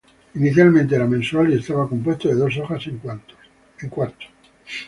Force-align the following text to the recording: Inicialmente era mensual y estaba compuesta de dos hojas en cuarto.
Inicialmente 0.33 0.95
era 0.95 1.05
mensual 1.05 1.53
y 1.53 1.59
estaba 1.59 1.87
compuesta 1.87 2.27
de 2.27 2.33
dos 2.33 2.57
hojas 2.57 2.87
en 2.87 2.97
cuarto. 3.89 4.25